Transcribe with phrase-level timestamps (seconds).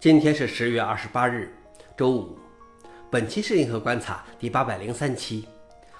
[0.00, 1.52] 今天是十月二十八日，
[1.94, 2.34] 周五。
[3.10, 5.46] 本期是银河观察第八百零三期，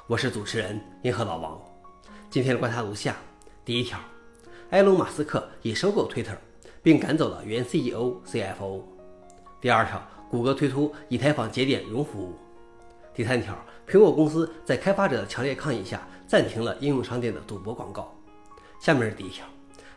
[0.07, 1.61] 我是主持人银河老王。
[2.31, 3.15] 今天的观察如下：
[3.63, 4.01] 第一条，
[4.71, 6.35] 埃隆·马斯克已收购 Twitter，
[6.83, 8.81] 并赶走了原 CEO、CFO。
[9.61, 12.33] 第二条，谷歌推出以太坊节点云服务。
[13.13, 13.55] 第三条，
[13.87, 18.17] 苹果公司在开发者的强烈抗议下暂停了应用商店的赌博广告。
[18.81, 19.45] 下面是第一条，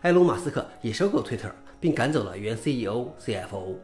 [0.02, 3.78] 埃隆·马斯克已收购 Twitter，并赶走了原 CEO、CFO。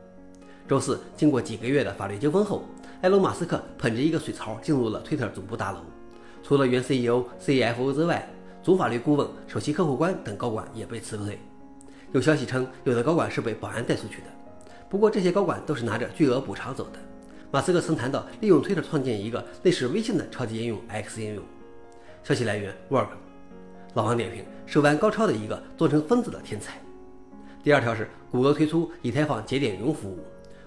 [0.70, 2.64] 周四，经过几个月的法律纠纷后，
[3.02, 5.80] 埃隆·马斯克捧着一个水槽进入了推特总部大楼。
[6.44, 8.30] 除了原 CEO、CFO 之外，
[8.62, 11.40] 总法律顾问、首席客户官等高管也被辞退。
[12.12, 14.28] 有消息称，有的高管是被保安带出去的。
[14.88, 17.00] 不过，这些高管都是拿着巨额补偿走的。
[17.50, 21.44] 马斯克曾谈到利用推特创建一个类似微信的超级应用 X 应用。
[22.24, 23.08] 消息来源：Work。
[23.96, 26.80] 老王点评：手腕高超的一个做成疯子的天才。
[27.64, 30.20] 第二条是，谷歌推出以太坊节点云服务。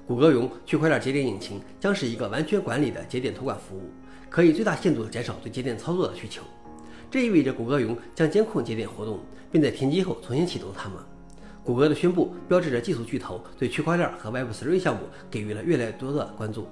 [0.04, 3.90] 谷歌云区块链节点引擎将是一个完全管理的节点托管服务，
[4.28, 6.42] 可以最大限度地减少对节点操作的需求。
[7.08, 10.98] 这意味着谷歌云将监控节点活动，并在停机后重新启动它们。
[11.62, 16.66] 谷歌的宣布标志着技术巨头对区块链和 Web3 项目给予了越来越多的关注。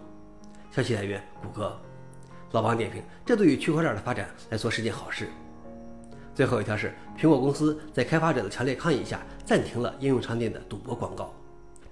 [0.73, 1.79] 消息来源：谷歌。
[2.51, 5.29] 老王点评：这对于区块链的发展来说是件好事。
[6.35, 11.33] 最后一条是，苹果公司在开发者的强烈抗议下暂停了应用商店的赌博广告。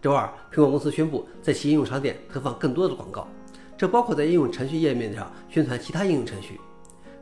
[0.09, 3.29] 周二，苹果公司宣布在其应用商店投放更多的广告，
[3.77, 6.59] 这包括在应用程序页面上宣传其他应用程序。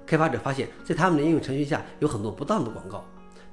[0.06, 3.04] 开发者发现，在他们的应用程序下有很多不当的广告，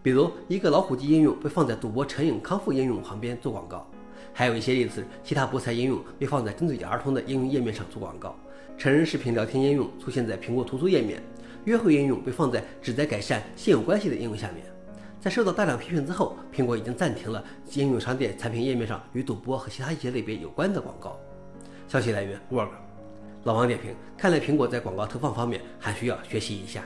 [0.03, 3.89] 比如一个老虎机应用被放在赌博成瘾康复应用旁边做广告，
[4.31, 8.37] 还有一些例子，其他博彩应用被放在针对儿童的应用页面上做广告，
[8.77, 11.19] 成人视频聊天应用出现在苹果图书页面，
[11.65, 14.63] 约会应用被放在旨在改善现有关系的应用下面。
[15.23, 17.41] 在受到大量批评之后，苹果已经暂停了
[17.75, 21.17] 应用商店产品页面上与赌博和其他一些类别有关的广告。
[21.87, 22.67] 消息来源：Work。
[23.45, 26.83] 老王点评：看来苹果在广告投放方面还需要学习一下。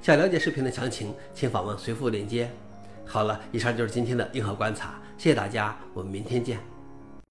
[0.00, 2.50] 想了解视频的详情，请访问随附链接。
[3.04, 6.69] 好了，以上就是今天的硬核观察，谢谢大家，我们明天见。